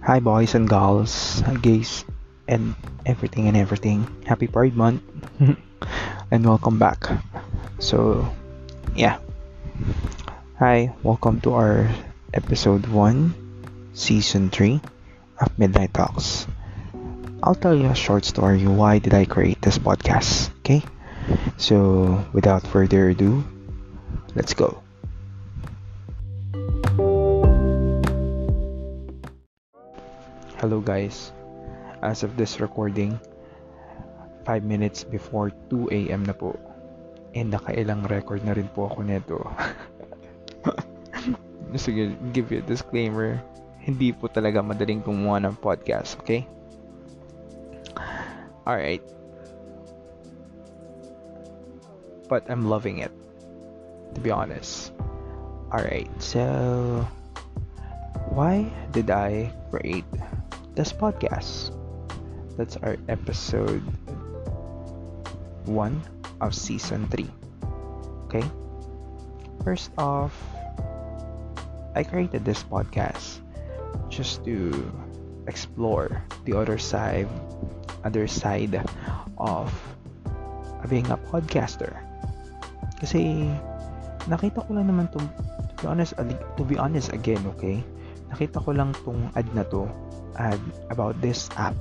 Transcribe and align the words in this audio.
Hi, 0.00 0.18
boys 0.18 0.54
and 0.56 0.64
girls, 0.64 1.44
gays, 1.60 2.08
and 2.48 2.74
everything 3.04 3.48
and 3.48 3.56
everything. 3.56 4.08
Happy 4.24 4.48
Pride 4.48 4.72
Month, 4.72 5.04
and 6.30 6.40
welcome 6.40 6.78
back. 6.78 7.04
So, 7.80 8.24
yeah. 8.96 9.20
Hi, 10.58 10.96
welcome 11.02 11.44
to 11.44 11.52
our 11.52 11.92
episode 12.32 12.88
1, 12.88 13.92
season 13.92 14.48
3 14.48 14.80
of 15.38 15.58
Midnight 15.58 15.92
Talks. 15.92 16.46
I'll 17.42 17.54
tell 17.54 17.76
you 17.76 17.92
a 17.92 17.94
short 17.94 18.24
story 18.24 18.64
why 18.64 19.00
did 19.00 19.12
I 19.12 19.26
create 19.26 19.60
this 19.60 19.76
podcast, 19.76 20.48
okay? 20.64 20.80
So, 21.58 22.24
without 22.32 22.66
further 22.66 23.10
ado, 23.10 23.44
let's 24.34 24.54
go. 24.54 24.80
Hello 30.60 30.76
guys. 30.76 31.32
As 32.04 32.20
of 32.20 32.36
this 32.36 32.60
recording, 32.60 33.16
5 34.44 34.60
minutes 34.60 35.08
before 35.08 35.48
2 35.72 35.88
a.m. 35.88 36.20
na 36.28 36.36
po. 36.36 36.52
And 37.32 37.48
nakailang 37.48 38.04
record 38.12 38.44
na 38.44 38.52
rin 38.52 38.68
po 38.68 38.92
ako 38.92 39.00
neto. 39.00 39.40
Sige, 41.80 42.12
give 42.36 42.52
you 42.52 42.60
a 42.60 42.66
disclaimer. 42.68 43.40
Hindi 43.80 44.12
po 44.12 44.28
talaga 44.28 44.60
madaling 44.60 45.00
gumawa 45.00 45.40
ng 45.48 45.56
podcast, 45.64 46.20
okay? 46.20 46.44
Alright. 48.68 49.00
But 52.28 52.44
I'm 52.52 52.68
loving 52.68 53.00
it. 53.00 53.16
To 54.12 54.20
be 54.20 54.28
honest. 54.28 54.92
Alright, 55.72 56.12
so... 56.20 56.44
Why 58.28 58.68
did 58.92 59.08
I 59.08 59.48
create 59.72 60.04
this 60.74 60.92
podcast. 60.92 61.74
That's 62.56 62.76
our 62.84 62.96
episode 63.08 63.82
1 65.66 66.02
of 66.40 66.54
season 66.54 67.08
3. 67.08 67.26
Okay? 68.28 68.44
First 69.64 69.90
off, 69.98 70.32
I 71.94 72.04
created 72.04 72.44
this 72.44 72.62
podcast 72.62 73.42
just 74.08 74.44
to 74.44 74.70
explore 75.48 76.22
the 76.44 76.54
other 76.54 76.78
side 76.78 77.28
other 78.04 78.26
side 78.28 78.78
of 79.36 79.68
being 80.88 81.06
a 81.10 81.18
podcaster. 81.28 81.92
Kasi 83.00 83.50
nakita 84.30 84.64
ko 84.64 84.70
lang 84.72 84.88
naman 84.88 85.10
to 85.12 85.20
to 85.20 85.82
be 85.82 85.86
honest 85.88 86.12
to 86.56 86.62
be 86.64 86.76
honest 86.78 87.12
again, 87.12 87.42
okay? 87.56 87.82
Nakita 88.32 88.62
ko 88.62 88.70
lang 88.72 88.94
tong 89.04 89.28
ad 89.34 89.48
na 89.52 89.66
to 89.68 89.90
ad 90.36 90.60
about 90.90 91.18
this 91.20 91.48
app 91.56 91.74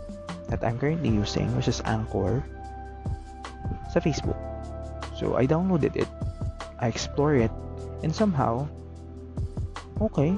that 0.49 0.63
I'm 0.63 0.79
currently 0.79 1.09
using, 1.09 1.49
which 1.55 1.67
is 1.67 1.81
Anchor, 1.85 2.43
sa 3.93 3.99
Facebook. 3.99 4.37
So 5.17 5.35
I 5.35 5.45
downloaded 5.45 5.95
it, 5.95 6.09
I 6.79 6.87
explored 6.87 7.41
it, 7.49 7.53
and 8.01 8.13
somehow, 8.13 8.67
okay, 10.01 10.33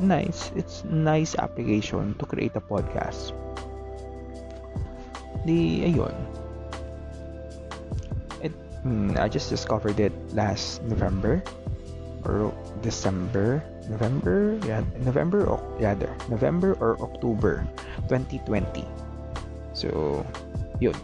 nice. 0.00 0.50
It's 0.56 0.84
nice 0.84 1.34
application 1.38 2.14
to 2.18 2.24
create 2.26 2.52
a 2.56 2.64
podcast. 2.64 3.32
Di, 5.46 5.86
ayun. 5.86 6.14
It, 8.42 8.52
hmm, 8.82 9.14
I 9.16 9.30
just 9.30 9.48
discovered 9.48 10.00
it 10.02 10.12
last 10.34 10.82
November 10.82 11.40
or 12.26 12.50
December 12.82 13.62
November, 13.88 14.58
yeah, 14.66 14.82
November 15.02 15.46
or 15.46 15.62
rather, 15.78 16.10
November 16.28 16.74
or 16.80 16.98
October 16.98 17.66
2020. 18.10 18.84
So, 19.74 20.24
yun. 20.80 20.96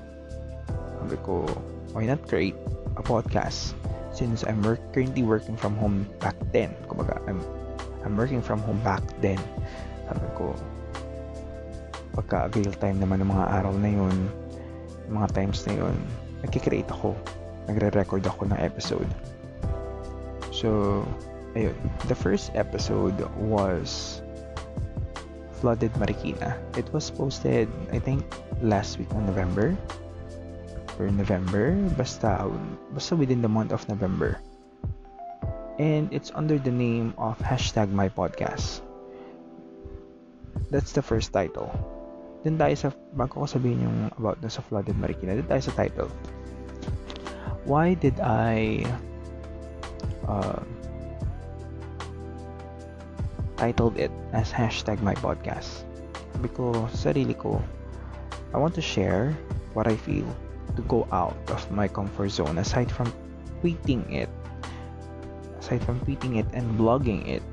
Sabi 1.03 1.17
ko, 1.23 1.47
why 1.93 2.07
not 2.07 2.23
create 2.27 2.57
a 2.97 3.03
podcast 3.03 3.75
since 4.13 4.45
I'm 4.45 4.61
work, 4.63 4.81
currently 4.93 5.23
working 5.25 5.57
from 5.57 5.77
home 5.77 6.05
back 6.21 6.37
then. 6.53 6.77
Kumbaga, 6.89 7.21
I'm 7.27 7.41
I'm 8.05 8.15
working 8.17 8.43
from 8.45 8.61
home 8.61 8.81
back 8.85 9.03
then. 9.25 9.41
Sabi 10.09 10.29
ko, 10.37 10.53
pagka 12.13 12.53
avail 12.53 12.73
time 12.77 13.01
naman 13.01 13.25
ng 13.25 13.31
mga 13.33 13.47
araw 13.49 13.73
na 13.79 13.89
yun, 13.89 14.17
mga 15.09 15.33
times 15.33 15.65
na 15.65 15.81
yun, 15.81 15.97
nagkikreate 16.45 16.91
ako. 16.93 17.17
Nagre-record 17.71 18.27
ako 18.27 18.51
ng 18.51 18.59
episode. 18.59 19.09
So, 20.51 21.01
ayun, 21.55 21.77
the 22.09 22.15
first 22.17 22.51
episode 22.55 23.17
was 23.37 24.21
Flooded 25.61 25.93
Marikina. 25.95 26.59
It 26.77 26.91
was 26.93 27.11
posted, 27.11 27.71
I 27.93 27.99
think, 27.99 28.27
last 28.61 28.99
week 28.99 29.11
of 29.15 29.23
November. 29.23 29.77
Or 30.99 31.09
November. 31.09 31.73
Basta, 31.97 32.51
basta 32.93 33.17
within 33.17 33.41
the 33.41 33.49
month 33.49 33.73
of 33.73 33.89
November. 33.89 34.41
And 35.79 36.13
it's 36.13 36.31
under 36.35 36.59
the 36.59 36.71
name 36.71 37.15
of 37.17 37.39
hashtag 37.39 37.91
my 37.91 38.09
podcast. 38.09 38.83
That's 40.71 40.93
the 40.93 41.01
first 41.01 41.33
title. 41.33 41.73
Then 42.43 42.59
tayo 42.59 42.75
sa, 42.75 42.89
bago 43.15 43.45
ko 43.45 43.47
sabihin 43.47 43.87
yung 43.87 43.99
about 44.19 44.43
na 44.43 44.51
sa 44.51 44.61
Flooded 44.67 44.99
Marikina, 44.99 45.39
then 45.39 45.47
tayo 45.47 45.63
sa 45.63 45.73
title. 45.79 46.11
Why 47.65 47.95
did 47.95 48.19
I 48.19 48.83
uh, 50.27 50.61
titled 53.63 53.95
it 53.95 54.11
as 54.35 54.51
hashtag 54.51 54.99
my 55.07 55.15
podcast. 55.23 55.87
Because 56.43 56.91
sarili 56.91 57.39
ko 57.39 57.63
I 58.51 58.59
want 58.59 58.75
to 58.75 58.83
share 58.83 59.31
what 59.79 59.87
I 59.87 59.95
feel 59.95 60.27
to 60.75 60.83
go 60.91 61.07
out 61.15 61.39
of 61.55 61.63
my 61.71 61.87
comfort 61.87 62.35
zone 62.35 62.59
aside 62.59 62.91
from 62.91 63.15
tweeting 63.63 64.03
it. 64.11 64.27
Aside 65.63 65.87
from 65.87 66.03
tweeting 66.03 66.43
it 66.43 66.51
and 66.59 66.67
blogging 66.75 67.23
it. 67.31 67.47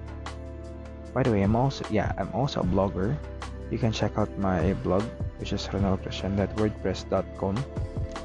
By 1.13 1.21
the 1.21 1.29
way 1.29 1.45
I'm 1.45 1.53
also 1.53 1.85
yeah 1.93 2.17
I'm 2.17 2.33
also 2.33 2.65
a 2.65 2.67
blogger. 2.67 3.13
You 3.69 3.77
can 3.77 3.93
check 3.93 4.17
out 4.17 4.33
my 4.41 4.73
blog 4.81 5.05
which 5.37 5.53
is 5.53 5.69
ronaldchrestian.wordpress.com 5.69 7.55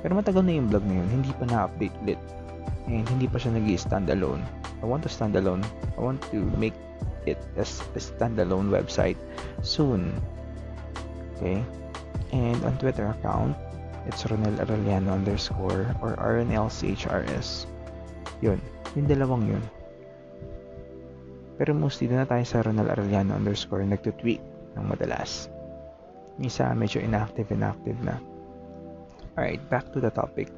pero 0.00 0.20
matagal 0.20 0.44
na 0.44 0.52
yung 0.56 0.68
blog 0.72 0.84
na 0.88 1.00
yun. 1.00 1.08
Hindi 1.20 1.32
pa 1.36 1.44
na-update 1.48 1.96
ulit. 2.04 2.20
And 2.88 3.08
hindi 3.08 3.24
pa 3.24 3.40
siya 3.40 3.56
nag 3.56 3.64
stand 3.76 4.12
alone. 4.12 4.44
I 4.80 4.88
want 4.88 5.00
to 5.04 5.10
stand 5.12 5.32
alone. 5.36 5.64
I 5.96 6.00
want 6.04 6.20
to 6.28 6.44
make 6.60 6.76
it 7.26 7.40
as 7.56 7.82
a 7.96 8.00
standalone 8.00 8.70
website 8.70 9.18
soon. 9.62 10.12
Okay? 11.36 11.64
And 12.32 12.58
on 12.64 12.78
Twitter 12.78 13.10
account, 13.10 13.56
it's 14.06 14.24
Ronel 14.24 14.58
Arellano 14.60 15.12
underscore 15.12 15.88
or 16.00 16.16
RNLCHRS. 16.16 17.66
Yun. 18.40 18.60
Yung 18.94 19.06
dalawang 19.08 19.44
yun. 19.48 19.64
Pero 21.54 21.70
mostly 21.74 22.10
na 22.10 22.26
tayo 22.26 22.42
sa 22.42 22.62
Ronel 22.62 22.90
Arellano 22.90 23.34
underscore 23.34 23.86
nagtutweet 23.86 24.42
ng 24.74 24.84
madalas. 24.84 25.46
Misa 26.36 26.66
medyo 26.74 26.98
inactive 26.98 27.46
inactive 27.54 27.98
na. 28.02 28.18
Alright, 29.38 29.62
back 29.70 29.90
to 29.94 30.02
the 30.02 30.10
topic. 30.10 30.50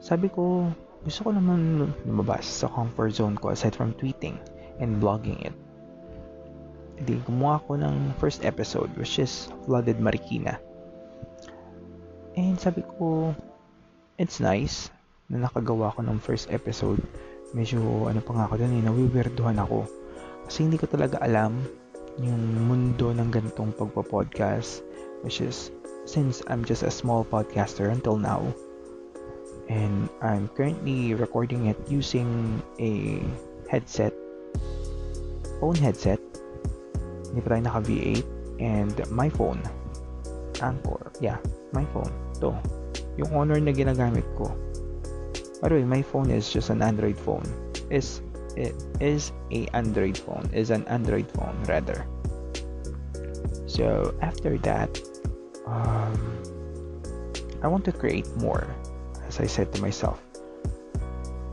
Sabi 0.00 0.28
ko, 0.28 0.68
gusto 1.04 1.28
ko 1.28 1.30
naman 1.32 1.88
lumabas 2.04 2.44
sa 2.44 2.68
comfort 2.68 3.16
zone 3.16 3.36
ko 3.36 3.52
aside 3.52 3.74
from 3.74 3.96
tweeting 3.96 4.36
and 4.80 5.00
blogging 5.00 5.40
it 5.44 5.56
di 7.02 7.18
gumawa 7.26 7.58
ako 7.58 7.78
ng 7.82 8.14
first 8.22 8.46
episode 8.46 8.90
which 8.94 9.18
is 9.18 9.50
Flooded 9.66 9.98
Marikina. 9.98 10.58
And 12.38 12.56
sabi 12.56 12.86
ko, 12.96 13.36
it's 14.16 14.40
nice 14.40 14.88
na 15.28 15.44
nakagawa 15.44 15.92
ko 15.92 16.00
ng 16.06 16.18
first 16.22 16.48
episode. 16.48 17.02
Medyo 17.52 18.08
ano 18.08 18.20
pa 18.24 18.32
nga 18.32 18.44
ako 18.48 18.54
dun 18.62 18.78
eh, 18.78 18.82
nawiwirduhan 18.84 19.60
ako. 19.60 19.84
Kasi 20.48 20.64
hindi 20.64 20.80
ko 20.80 20.88
talaga 20.88 21.20
alam 21.20 21.60
yung 22.20 22.68
mundo 22.68 23.08
ng 23.12 23.32
ganitong 23.32 23.72
pagpa-podcast 23.72 24.84
which 25.24 25.40
is 25.40 25.72
since 26.04 26.44
I'm 26.50 26.66
just 26.66 26.84
a 26.84 26.92
small 26.92 27.24
podcaster 27.24 27.88
until 27.88 28.20
now 28.20 28.44
and 29.72 30.10
I'm 30.20 30.52
currently 30.52 31.14
recording 31.14 31.72
it 31.72 31.78
using 31.88 32.60
a 32.76 33.22
headset 33.70 34.12
phone 35.56 35.78
headset 35.78 36.20
hindi 37.32 37.40
pa 37.40 37.56
tayo 37.56 37.62
naka 37.64 37.80
V8 37.88 38.26
and 38.60 38.94
my 39.08 39.32
phone. 39.32 39.58
Anchor 40.60 41.08
yeah 41.24 41.40
my 41.72 41.88
phone. 41.96 42.12
To. 42.44 42.52
Yung 43.16 43.32
Honor 43.32 43.56
na 43.56 43.72
ginagamit 43.72 44.28
ko. 44.36 44.52
By 45.64 45.72
the 45.72 45.80
way 45.80 45.88
my 45.88 46.04
phone 46.04 46.28
is 46.28 46.52
just 46.52 46.68
an 46.68 46.84
Android 46.84 47.16
phone. 47.16 47.48
Is 47.88 48.20
it 48.52 48.76
is 49.00 49.32
a 49.48 49.64
Android 49.72 50.20
phone. 50.20 50.44
Is 50.52 50.68
an 50.68 50.84
Android 50.92 51.24
phone 51.32 51.56
rather. 51.64 52.04
So 53.64 54.12
after 54.20 54.60
that 54.68 54.92
um, 55.64 56.20
I 57.64 57.66
want 57.72 57.88
to 57.88 57.92
create 57.96 58.28
more 58.36 58.68
as 59.24 59.40
I 59.40 59.48
said 59.48 59.72
to 59.72 59.80
myself. 59.80 60.20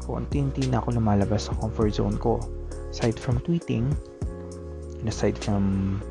Konti-unti 0.04 0.68
na 0.68 0.84
ako 0.84 1.00
lumalabas 1.00 1.48
sa 1.48 1.56
comfort 1.56 1.96
zone 1.96 2.20
ko. 2.20 2.44
Aside 2.90 3.16
from 3.16 3.40
tweeting 3.46 3.94
aside 5.08 5.38
from 5.38 6.02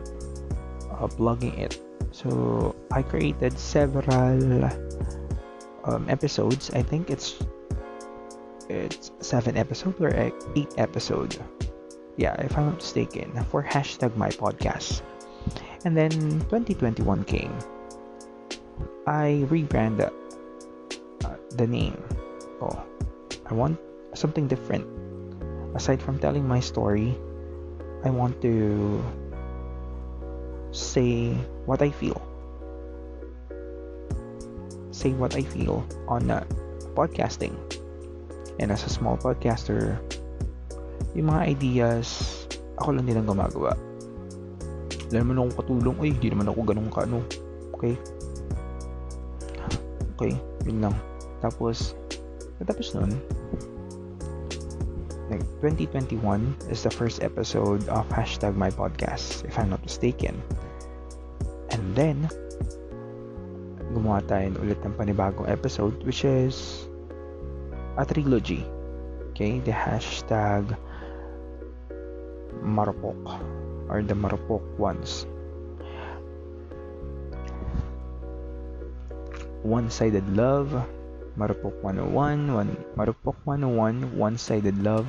uh, 0.90 1.06
blogging 1.06 1.56
it. 1.58 1.80
So 2.12 2.74
I 2.90 3.02
created 3.02 3.58
several 3.58 4.64
um, 5.84 6.06
episodes. 6.08 6.70
I 6.70 6.82
think 6.82 7.10
it's 7.10 7.36
it's 8.68 9.10
seven 9.20 9.56
episode 9.56 9.96
or 10.00 10.12
eight 10.12 10.74
episode. 10.76 11.36
Yeah, 12.16 12.34
if 12.42 12.56
I'm 12.58 12.66
not 12.74 12.82
mistaken, 12.82 13.32
for 13.48 13.62
hashtag 13.62 14.16
my 14.16 14.28
podcast. 14.28 15.02
And 15.84 15.96
then 15.96 16.10
2021 16.50 17.24
came. 17.24 17.54
I 19.06 19.46
rebranded 19.48 20.10
uh, 21.24 21.36
the 21.54 21.66
name. 21.66 21.96
Oh, 22.60 22.82
I 23.46 23.54
want 23.54 23.78
something 24.14 24.48
different. 24.48 24.84
Aside 25.74 26.02
from 26.02 26.18
telling 26.18 26.46
my 26.46 26.60
story, 26.60 27.16
I 28.06 28.10
want 28.10 28.38
to 28.46 29.02
say 30.70 31.34
what 31.66 31.82
I 31.82 31.90
feel. 31.90 32.20
Say 34.94 35.10
what 35.14 35.34
I 35.34 35.42
feel 35.42 35.82
on 36.06 36.30
uh, 36.30 36.46
podcasting. 36.94 37.54
And 38.58 38.70
as 38.70 38.86
a 38.86 38.90
small 38.90 39.18
podcaster, 39.18 39.98
yung 41.14 41.30
mga 41.30 41.58
ideas, 41.58 42.06
ako 42.78 42.98
lang 42.98 43.06
din 43.06 43.18
ang 43.18 43.26
gumagawa. 43.26 43.74
Wala 45.08 45.16
naman 45.18 45.38
akong 45.42 45.56
katulong. 45.62 45.96
Ay, 46.02 46.10
hindi 46.14 46.28
naman 46.30 46.46
ako 46.50 46.60
ganun 46.66 46.90
ka, 46.90 47.00
ano. 47.06 47.18
Okay? 47.78 47.94
Okay, 50.18 50.34
yun 50.66 50.82
lang. 50.82 50.94
Tapos, 51.38 51.94
natapos 52.58 52.94
nun, 52.94 53.14
2021 55.58 56.70
is 56.70 56.86
the 56.86 56.90
first 56.90 57.18
episode 57.18 57.82
of 57.90 58.06
hashtag 58.14 58.54
my 58.54 58.70
podcast, 58.70 59.42
if 59.42 59.58
I'm 59.58 59.70
not 59.74 59.82
mistaken. 59.82 60.38
And 61.74 61.82
then, 61.98 62.30
gumawa 63.90 64.22
tayo 64.30 64.54
ulit 64.62 64.78
ng 64.86 64.94
panibagong 64.94 65.50
episode, 65.50 65.98
which 66.06 66.22
is 66.22 66.86
a 67.98 68.06
trilogy. 68.06 68.62
Okay, 69.34 69.58
the 69.58 69.74
hashtag 69.74 70.78
Marupok 72.62 73.18
or 73.90 73.98
the 74.06 74.14
Marupok 74.14 74.62
ones. 74.78 75.26
One-sided 79.66 80.22
love, 80.38 80.70
Marupok 81.38 81.72
101, 81.86 82.50
one, 82.50 82.74
Marupok 82.98 83.38
101, 83.46 84.18
One-sided 84.18 84.82
love, 84.82 85.06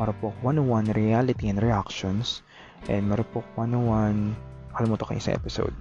Marupok 0.00 0.32
101, 0.40 0.96
reality 0.96 1.52
and 1.52 1.60
reactions, 1.60 2.40
and 2.88 3.04
Marupok 3.04 3.44
101, 3.60 4.32
kalimutan 4.72 5.04
ko 5.04 5.20
sa 5.20 5.36
episode. 5.36 5.76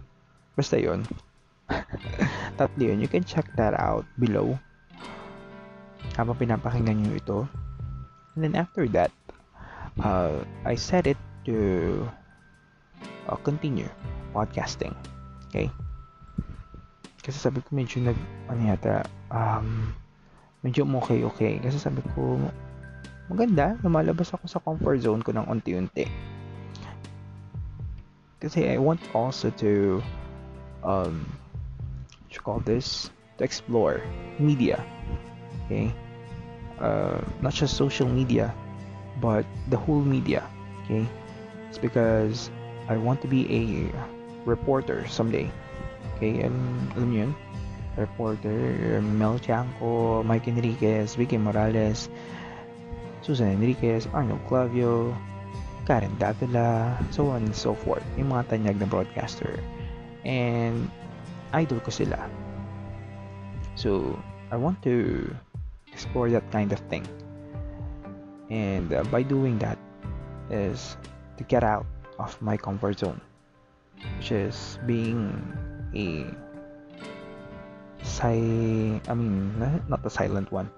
Basta 0.60 0.76
yun. 0.76 1.08
Tatlo 2.60 2.84
yun. 2.84 3.00
You 3.00 3.08
can 3.08 3.24
check 3.24 3.48
that 3.56 3.74
out 3.80 4.04
below 4.20 4.60
habang 6.16 6.38
pinapakinggan 6.38 7.02
nyo 7.02 7.14
ito. 7.18 7.40
And 8.38 8.46
then 8.46 8.56
after 8.56 8.88
that, 8.96 9.12
uh, 10.00 10.44
I 10.64 10.78
set 10.78 11.10
it 11.10 11.20
to 11.50 12.06
uh, 13.28 13.40
continue 13.42 13.90
podcasting. 14.32 14.96
Okay? 15.50 15.72
Kasi 17.26 17.38
sabi 17.42 17.66
ko 17.66 17.74
medyo 17.74 18.06
nag, 18.06 18.20
ano 18.52 18.62
yata, 18.70 19.08
um, 19.36 19.92
medyo 20.64 20.88
okay 21.04 21.22
okay. 21.28 21.54
Kasi 21.60 21.78
sabi 21.78 22.00
ko, 22.16 22.40
maganda, 23.28 23.76
lumalabas 23.84 24.32
ako 24.32 24.48
sa 24.48 24.64
comfort 24.64 25.04
zone 25.04 25.22
ko 25.22 25.36
ng 25.36 25.46
unti-unti. 25.46 26.08
Kasi 28.40 28.72
I 28.72 28.80
want 28.80 29.02
also 29.12 29.52
to, 29.60 30.00
um, 30.88 31.28
what 32.08 32.32
you 32.32 32.42
call 32.42 32.64
this, 32.64 33.12
to 33.38 33.44
explore 33.44 34.00
media. 34.40 34.80
Okay? 35.66 35.92
Uh, 36.80 37.20
not 37.42 37.56
just 37.56 37.76
social 37.76 38.08
media, 38.08 38.54
but 39.20 39.46
the 39.70 39.78
whole 39.78 40.04
media. 40.04 40.44
Okay? 40.86 41.04
It's 41.70 41.82
because 41.82 42.50
I 42.88 42.98
want 42.98 43.22
to 43.26 43.28
be 43.28 43.50
a 43.50 43.64
reporter 44.46 45.08
someday. 45.10 45.50
Okay? 46.16 46.46
And 46.46 46.56
alam 46.94 47.10
niyo 47.12 47.22
yun? 47.28 47.32
Reporter, 47.98 49.02
Mel 49.02 49.40
Tiangco, 49.40 50.24
Mike 50.24 50.48
Enriquez, 50.48 51.16
Vicky 51.16 51.38
Morales, 51.38 52.10
Susan 53.22 53.56
Enriquez, 53.56 54.08
Arnold 54.14 54.44
Clavio, 54.48 55.16
Karen 55.88 56.14
Davila, 56.18 56.98
so 57.12 57.30
on 57.30 57.46
and 57.46 57.56
so 57.56 57.74
forth. 57.74 58.04
Yung 58.18 58.30
mga 58.30 58.54
tanyag 58.54 58.78
na 58.82 58.86
broadcaster. 58.86 59.58
And 60.26 60.90
idol 61.54 61.80
ko 61.82 61.90
sila. 61.94 62.18
So, 63.78 64.18
I 64.50 64.58
want 64.58 64.82
to 64.84 65.30
explore 65.92 66.30
that 66.30 66.46
kind 66.52 66.74
of 66.74 66.80
thing. 66.92 67.06
And 68.50 68.94
uh, 68.94 69.04
by 69.10 69.24
doing 69.24 69.58
that 69.60 69.78
is 70.50 70.98
to 71.38 71.44
get 71.44 71.64
out 71.64 71.86
of 72.20 72.38
my 72.42 72.58
comfort 72.58 73.00
zone, 73.00 73.22
which 74.18 74.32
is 74.32 74.78
being 74.86 75.34
a 75.96 76.30
si 78.06 78.38
I 79.02 79.14
mean 79.18 79.58
not 79.90 80.06
a 80.06 80.12
silent 80.14 80.54
one. 80.54 80.70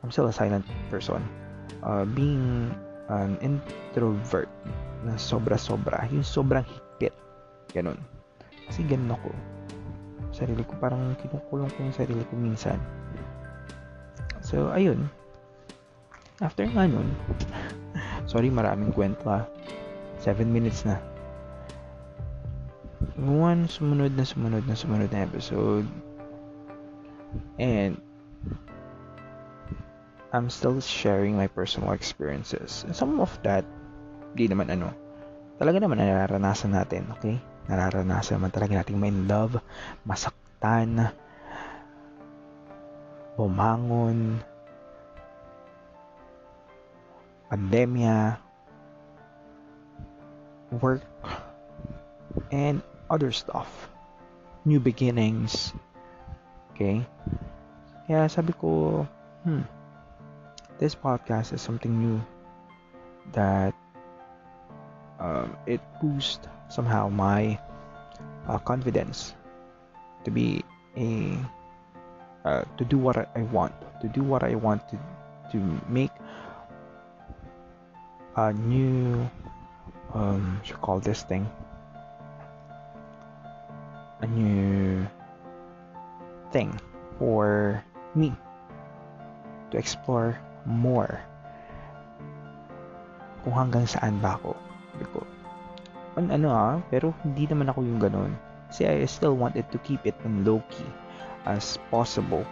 I'm 0.00 0.14
still 0.14 0.30
a 0.30 0.32
silent 0.32 0.64
person. 0.88 1.20
Uh, 1.82 2.06
being 2.06 2.72
an 3.10 3.36
introvert 3.42 4.48
na 5.02 5.18
sobra-sobra, 5.18 6.06
yung 6.08 6.24
sobrang 6.24 6.64
higpit. 6.64 7.12
Ganun. 7.74 7.98
Kasi 8.70 8.86
ganun 8.86 9.18
ako. 9.18 9.30
Sarili 10.30 10.62
ko 10.62 10.78
parang 10.78 11.18
kinukulong 11.18 11.68
ko 11.74 11.78
yung 11.84 11.96
sarili 11.96 12.22
ko 12.30 12.38
minsan 12.38 12.78
So, 14.40 14.72
ayun. 14.74 15.06
After 16.40 16.64
nga 16.64 16.88
nun, 16.88 17.12
sorry 18.30 18.48
maraming 18.48 18.90
kwento 18.90 19.28
ha. 19.28 19.44
7 20.24 20.48
minutes 20.48 20.82
na. 20.88 20.98
One 23.20 23.68
sumunod 23.68 24.16
na 24.16 24.24
sumunod 24.24 24.64
na 24.64 24.74
sumunod 24.76 25.12
na 25.12 25.22
episode. 25.28 25.86
And 27.58 28.00
I'm 30.30 30.50
still 30.50 30.78
sharing 30.80 31.34
my 31.34 31.50
personal 31.50 31.92
experiences. 31.92 32.86
And 32.86 32.94
some 32.94 33.18
of 33.18 33.34
that, 33.42 33.66
di 34.38 34.46
naman 34.46 34.70
ano, 34.70 34.94
talaga 35.58 35.82
naman 35.82 35.98
nararanasan 35.98 36.70
natin, 36.70 37.10
okay? 37.18 37.36
Nararanasan 37.66 38.38
naman 38.38 38.54
talaga 38.54 38.80
natin 38.80 39.02
ma-in 39.02 39.26
love, 39.26 39.58
masaktan, 40.06 41.10
bumangon, 43.34 44.38
pandemya, 47.50 48.38
work, 50.78 51.02
and 52.54 52.78
other 53.10 53.34
stuff. 53.34 53.90
New 54.62 54.78
beginnings. 54.78 55.74
Okay? 56.80 57.04
Kaya 58.08 58.24
sabi 58.32 58.56
ko, 58.56 59.04
hmm, 59.44 59.68
this 60.80 60.96
podcast 60.96 61.52
is 61.52 61.60
something 61.60 61.92
new 61.92 62.16
that 63.36 63.76
um, 65.20 65.52
it 65.68 65.84
boosts 66.00 66.48
somehow 66.72 67.12
my 67.12 67.60
uh, 68.48 68.56
confidence 68.64 69.36
to 70.24 70.32
be 70.32 70.64
a 70.96 71.36
uh, 72.48 72.64
to 72.80 72.88
do 72.88 72.96
what 72.96 73.28
I 73.36 73.44
want, 73.52 73.76
to 74.00 74.08
do 74.08 74.24
what 74.24 74.40
I 74.40 74.56
want 74.56 74.80
to 74.88 74.96
to 75.52 75.60
make 75.84 76.16
a 78.40 78.56
new 78.56 79.28
um 80.16 80.64
you 80.64 80.80
call 80.80 80.96
this 80.96 81.28
thing 81.28 81.44
a 84.24 84.26
new 84.32 85.04
thing 86.50 86.74
for 87.18 87.78
me 88.14 88.34
to 89.70 89.78
explore 89.78 90.38
more. 90.66 91.22
Kung 93.46 93.56
hanggang 93.56 93.88
saan 93.88 94.20
ba 94.20 94.36
ako. 94.36 94.52
Ko 95.16 95.24
an 96.18 96.28
ano 96.28 96.50
ah 96.50 96.76
pero 96.90 97.14
hindi 97.22 97.46
naman 97.46 97.70
ako 97.70 97.86
yung 97.86 98.00
ganun. 98.02 98.32
Kasi 98.70 98.86
I 98.86 99.06
still 99.06 99.34
wanted 99.34 99.66
to 99.74 99.78
keep 99.82 100.02
it 100.06 100.14
on 100.22 100.46
low 100.46 100.62
key 100.70 100.86
as 101.46 101.78
possible. 101.90 102.46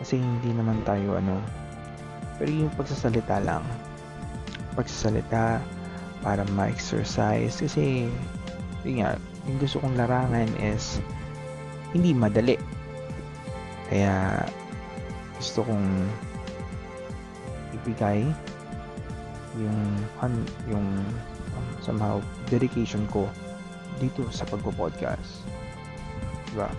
Kasi 0.00 0.20
hindi 0.20 0.52
naman 0.52 0.84
tayo 0.84 1.16
ano, 1.16 1.40
pero 2.36 2.52
yung 2.52 2.70
pagsasalita 2.76 3.42
lang, 3.42 3.64
pagsasalita 4.78 5.58
para 6.22 6.42
ma-exercise. 6.54 7.58
Kasi 7.58 8.06
yun 8.86 9.02
nga, 9.02 9.18
yung 9.48 9.58
gusto 9.58 9.80
kong 9.82 9.96
larangan 9.98 10.46
is 10.60 11.00
hindi 11.90 12.12
madali. 12.12 12.60
Kaya 13.88 14.44
gusto 15.40 15.64
kong 15.64 15.86
ibigay 17.82 18.26
yung 19.58 19.80
yung 20.68 20.86
um, 21.56 21.66
somehow 21.80 22.20
dedication 22.52 23.02
ko 23.10 23.26
dito 23.98 24.22
sa 24.30 24.46
pagpo-podcast. 24.46 25.42
Diba? 26.52 26.70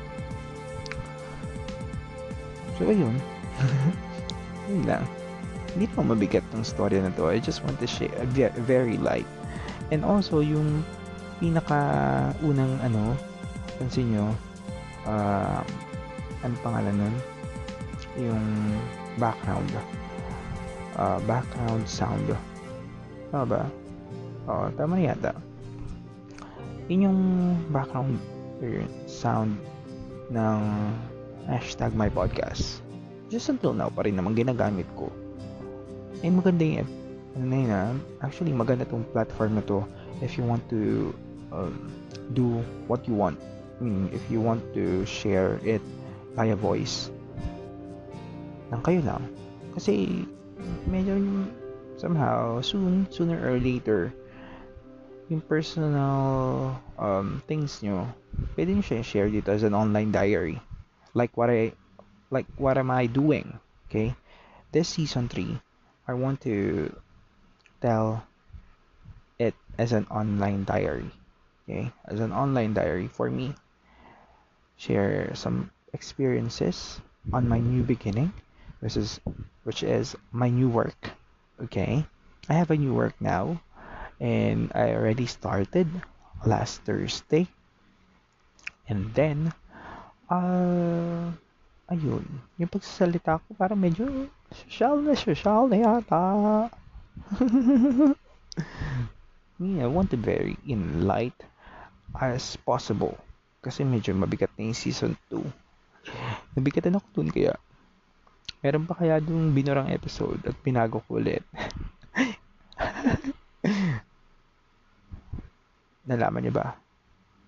So, 2.79 2.87
ayun. 2.87 3.15
yun 4.71 4.83
lang. 4.87 5.03
Hindi 5.75 5.85
pa 5.91 6.01
mabigat 6.01 6.45
ng 6.55 6.63
story 6.63 7.03
na 7.03 7.11
to. 7.19 7.27
I 7.27 7.43
just 7.43 7.61
want 7.67 7.77
to 7.83 7.87
share, 7.87 8.13
very 8.63 8.95
light. 8.95 9.27
And 9.91 10.07
also, 10.07 10.39
yung 10.39 10.87
pinaka 11.43 11.81
unang 12.39 12.79
ano, 12.79 13.13
pansin 13.77 14.15
nyo, 14.15 14.31
uh, 15.03 15.61
ano 16.43 16.53
pangalan 16.63 16.95
nun? 16.95 17.15
Yung 18.19 18.45
background. 19.19 19.69
Uh, 20.95 21.19
background 21.27 21.83
sound. 21.87 22.27
Tama 23.31 23.45
ba? 23.45 23.63
Oo, 24.49 24.65
tama 24.75 24.97
yata. 24.99 25.35
Yun 26.89 27.05
yung 27.05 27.21
background 27.69 28.17
sound 29.05 29.55
ng 30.33 30.59
hashtag 31.45 31.93
my 31.93 32.09
podcast. 32.09 32.81
Just 33.29 33.53
until 33.53 33.77
now 33.77 33.93
pa 33.93 34.03
rin 34.03 34.17
naman 34.17 34.33
ginagamit 34.33 34.89
ko. 34.97 35.13
Eh 36.25 36.33
maganda 36.33 36.65
yung 36.65 36.89
ano 37.37 37.45
na 37.45 37.55
yun 37.55 37.71
ah. 37.71 37.93
Actually 38.25 38.51
maganda 38.51 38.89
tong 38.89 39.05
platform 39.13 39.61
na 39.61 39.63
to 39.69 39.85
if 40.25 40.35
you 40.35 40.43
want 40.43 40.65
to 40.73 41.13
um, 41.53 41.93
do 42.33 42.59
what 42.89 43.05
you 43.05 43.13
want. 43.13 43.37
I 43.79 43.87
mean, 43.87 44.11
if 44.11 44.19
you 44.27 44.43
want 44.43 44.59
to 44.75 45.07
share 45.07 45.61
it 45.63 45.79
via 46.39 46.55
voice, 46.55 47.11
nang 48.71 48.79
kayo 48.79 49.03
lang. 49.03 49.27
Kasi, 49.75 50.23
medyo 50.87 51.19
somehow, 51.99 52.63
soon, 52.63 53.03
sooner 53.11 53.35
or 53.43 53.59
later, 53.59 54.15
yung 55.27 55.43
personal 55.43 56.79
um, 56.95 57.43
things 57.43 57.83
nyo, 57.83 58.07
pwede 58.55 58.71
nyo 58.71 58.79
siya 58.79 59.03
share 59.03 59.27
dito 59.27 59.51
as 59.51 59.67
an 59.67 59.75
online 59.75 60.15
diary. 60.15 60.63
Like 61.11 61.35
what 61.35 61.51
I, 61.51 61.75
like 62.31 62.47
what 62.55 62.79
am 62.79 62.87
I 62.87 63.11
doing? 63.11 63.59
Okay? 63.91 64.15
This 64.71 64.87
season 64.87 65.27
3, 65.27 65.59
I 66.07 66.15
want 66.15 66.39
to 66.47 66.87
tell 67.83 68.23
it 69.37 69.59
as 69.75 69.91
an 69.91 70.07
online 70.07 70.63
diary. 70.63 71.11
Okay? 71.67 71.91
As 72.07 72.23
an 72.23 72.31
online 72.31 72.73
diary 72.73 73.11
for 73.11 73.29
me. 73.29 73.53
Share 74.79 75.35
some 75.35 75.75
experiences 75.93 77.01
on 77.33 77.47
my 77.47 77.59
new 77.59 77.83
beginning. 77.83 78.33
This 78.81 78.97
is 78.97 79.19
which 79.63 79.83
is 79.83 80.15
my 80.31 80.49
new 80.49 80.69
work. 80.69 81.11
Okay? 81.63 82.05
I 82.47 82.53
have 82.53 82.71
a 82.71 82.77
new 82.77 82.93
work 82.93 83.13
now 83.19 83.61
and 84.19 84.71
I 84.73 84.95
already 84.95 85.25
started 85.25 85.87
last 86.45 86.81
Thursday. 86.83 87.47
And 88.87 89.13
then 89.13 89.53
uh 90.29 91.31
ayun, 91.89 92.25
yung 92.61 92.69
pagsasalita 92.69 93.41
ko 93.41 93.49
parang 93.57 93.81
medyo 93.81 94.29
social 94.53 95.01
na 95.01 95.13
social 95.17 95.67
na 95.67 95.77
yata. 95.77 96.23
Me, 99.59 99.83
I 99.83 99.87
want 99.91 100.07
to 100.15 100.17
very 100.17 100.55
in 100.63 101.03
light 101.03 101.35
as 102.15 102.55
possible. 102.63 103.19
Kasi 103.59 103.83
medyo 103.83 104.15
mabigat 104.15 104.55
na 104.55 104.71
yung 104.71 104.77
season 104.77 105.19
2. 105.27 105.43
Nabigatan 106.55 106.97
ako 106.97 107.07
dun 107.15 107.29
kaya 107.31 107.53
meron 108.59 108.83
pa 108.83 108.95
kaya 108.99 109.23
dun 109.23 109.55
binurang 109.55 109.87
episode 109.87 110.43
at 110.43 110.55
pinago 110.59 110.99
ko 111.07 111.15
ulit. 111.19 111.43
Nalaman 116.09 116.41
niyo 116.43 116.53
ba? 116.57 116.75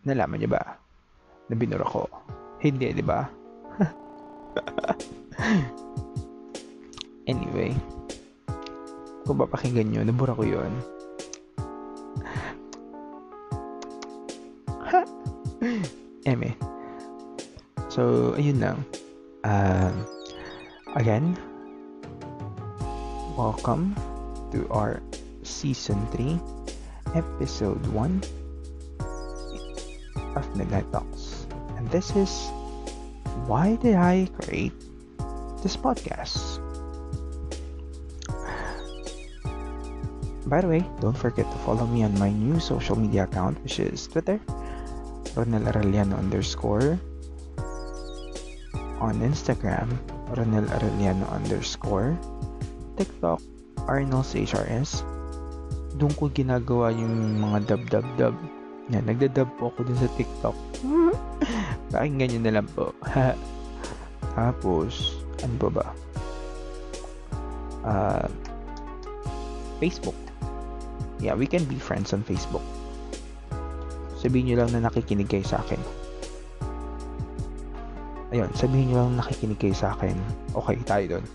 Nalaman 0.07 0.37
niyo 0.39 0.49
ba? 0.53 0.61
Na 1.51 1.55
binura 1.57 1.83
ko. 1.83 2.07
Hindi, 2.61 2.93
di 2.93 3.03
ba? 3.03 3.25
anyway, 7.31 7.73
kung 9.25 9.41
papakinggan 9.41 9.89
nyo, 9.89 10.05
nabura 10.05 10.37
ko 10.37 10.45
yun. 10.45 10.69
So, 18.41 18.49
know. 18.57 18.77
Um, 19.45 20.01
again, 20.97 21.37
welcome 23.37 23.93
to 24.49 24.65
our 24.73 24.97
season 25.45 26.01
3, 26.09 26.41
episode 27.13 27.85
1 27.93 28.23
of 30.33 30.55
Midnight 30.57 30.89
Talks. 30.89 31.45
And 31.77 31.85
this 31.93 32.17
is 32.17 32.49
why 33.45 33.77
did 33.77 33.93
I 33.93 34.25
create 34.41 34.73
this 35.61 35.77
podcast? 35.77 36.57
By 40.49 40.65
the 40.65 40.67
way, 40.67 40.81
don't 40.97 41.13
forget 41.13 41.45
to 41.45 41.57
follow 41.61 41.85
me 41.85 42.01
on 42.01 42.17
my 42.17 42.33
new 42.33 42.59
social 42.59 42.97
media 42.97 43.29
account, 43.29 43.61
which 43.61 43.77
is 43.77 44.07
Twitter 44.09 44.41
Ronel 45.37 46.17
underscore. 46.17 46.97
On 49.01 49.17
Instagram, 49.17 49.89
Ronel 50.37 50.69
Arellano 50.77 51.25
underscore. 51.33 52.13
TikTok, 52.95 53.41
Arnolds 53.89 54.37
HRS. 54.37 55.01
Doon 55.97 56.13
ko 56.13 56.29
ginagawa 56.29 56.93
yung 56.93 57.41
mga 57.41 57.65
dub-dub-dub. 57.65 58.37
Yan, 58.93 59.09
nagda-dub 59.09 59.49
po 59.57 59.73
ako 59.73 59.89
dun 59.89 59.97
sa 59.97 60.09
TikTok. 60.13 60.57
Pakinggan 61.91 62.29
nyo 62.37 62.41
na 62.45 62.53
lang 62.61 62.67
po. 62.77 62.93
Tapos, 64.37 65.17
ano 65.41 65.55
ba 65.57 65.69
ba? 65.73 65.85
Uh, 67.81 68.27
Facebook. 69.81 70.17
Yeah, 71.17 71.33
we 71.33 71.49
can 71.49 71.65
be 71.65 71.81
friends 71.81 72.13
on 72.13 72.21
Facebook 72.21 72.63
sabihin 74.21 74.53
nyo 74.53 74.55
lang 74.61 74.69
na 74.77 74.85
nakikinig 74.85 75.25
kayo 75.25 75.41
sa 75.41 75.57
akin. 75.65 75.81
Ayun, 78.31 78.47
sabihin 78.55 78.95
nyo 78.95 79.03
lang 79.03 79.19
na 79.19 79.27
nakikinig 79.27 79.59
kayo 79.59 79.75
sa 79.75 79.91
akin. 79.91 80.15
Okay, 80.55 80.79
tayo 80.87 81.05
doon. 81.19 81.25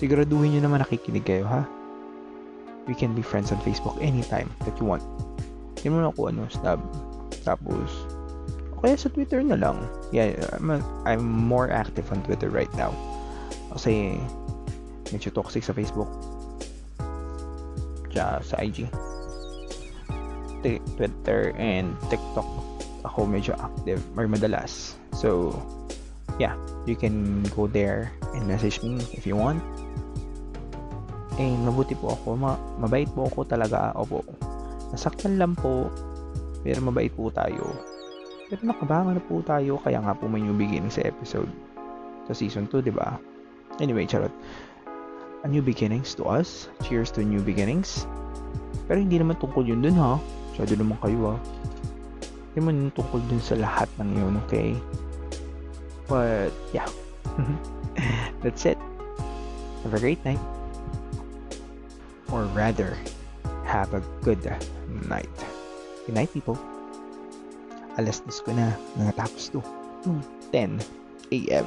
Siguraduhin 0.00 0.56
nyo 0.56 0.60
naman 0.64 0.80
nakikinig 0.80 1.28
kayo, 1.28 1.44
ha? 1.44 1.68
We 2.88 2.96
can 2.96 3.12
be 3.12 3.20
friends 3.20 3.52
on 3.52 3.60
Facebook 3.60 4.00
anytime 4.00 4.48
that 4.64 4.74
you 4.80 4.88
want. 4.88 5.04
Yan 5.84 5.92
mo 5.92 6.00
na 6.00 6.08
ako 6.08 6.32
ano, 6.32 6.48
stab. 6.48 6.80
Tapos, 7.44 7.92
kaya 8.80 8.96
sa 8.96 9.12
Twitter 9.12 9.44
na 9.44 9.60
lang. 9.60 9.84
Yeah, 10.08 10.40
I'm, 10.56 10.72
a, 10.72 10.80
I'm 11.04 11.22
more 11.22 11.68
active 11.68 12.08
on 12.08 12.24
Twitter 12.24 12.48
right 12.48 12.72
now. 12.80 12.96
Kasi, 13.76 14.16
medyo 15.12 15.28
toxic 15.36 15.68
sa 15.68 15.76
Facebook. 15.76 16.08
Tsaka 18.08 18.40
sa 18.40 18.56
IG. 18.56 18.88
Twitter 20.96 21.52
and 21.60 21.92
TikTok 22.06 22.61
ako 23.12 23.28
medyo 23.28 23.52
active 23.60 24.00
or 24.16 24.24
madalas. 24.24 24.96
So, 25.12 25.52
yeah, 26.40 26.56
you 26.88 26.96
can 26.96 27.44
go 27.52 27.68
there 27.68 28.08
and 28.32 28.48
message 28.48 28.80
me 28.80 29.04
if 29.12 29.28
you 29.28 29.36
want. 29.36 29.60
And 31.36 31.68
mabuti 31.68 31.92
po 31.92 32.16
ako, 32.16 32.40
ma 32.40 32.56
mabait 32.80 33.08
po 33.12 33.28
ako 33.28 33.44
talaga. 33.44 33.92
Opo, 33.92 34.24
nasaktan 34.96 35.36
lang 35.36 35.52
po, 35.52 35.92
pero 36.64 36.80
mabait 36.80 37.12
po 37.12 37.28
tayo. 37.28 37.76
Pero 38.48 38.64
nakabangan 38.64 39.16
na 39.16 39.22
po 39.24 39.44
tayo, 39.44 39.80
kaya 39.80 40.00
nga 40.00 40.16
po 40.16 40.28
may 40.28 40.40
new 40.40 40.56
beginning 40.56 40.92
sa 40.92 41.04
episode 41.04 41.48
sa 42.28 42.32
season 42.36 42.68
2, 42.68 42.84
di 42.84 42.92
ba? 42.92 43.16
Anyway, 43.80 44.04
charot. 44.04 44.32
A 45.42 45.48
new 45.48 45.64
beginnings 45.64 46.14
to 46.14 46.28
us. 46.28 46.70
Cheers 46.86 47.10
to 47.16 47.24
new 47.24 47.42
beginnings. 47.42 48.06
Pero 48.86 49.02
hindi 49.02 49.18
naman 49.18 49.40
tungkol 49.42 49.66
yun 49.66 49.82
dun 49.82 49.98
ha. 49.98 50.20
Masyado 50.54 50.78
naman 50.78 51.00
kayo 51.02 51.34
ah. 51.34 51.38
Hindi 52.52 52.60
man 52.68 52.78
tungkol 52.92 53.24
dun 53.32 53.40
sa 53.40 53.56
lahat 53.56 53.88
ng 53.96 54.12
yun, 54.12 54.36
okay? 54.44 54.76
But, 56.04 56.52
yeah. 56.76 56.84
That's 58.44 58.68
it. 58.68 58.76
Have 59.82 59.96
a 59.96 60.00
great 60.00 60.20
night. 60.28 60.40
Or 62.28 62.44
rather, 62.52 63.00
have 63.64 63.96
a 63.96 64.04
good 64.20 64.44
night. 65.08 65.32
Good 66.04 66.14
night, 66.14 66.28
people. 66.32 66.60
Alas 67.96 68.20
10 68.20 68.44
ko 68.44 68.50
na. 68.52 68.76
Nangatapos 69.00 69.52
to. 69.52 69.60
10 70.52 70.76
a.m. 71.32 71.66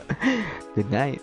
good 0.76 0.88
night. 0.88 1.20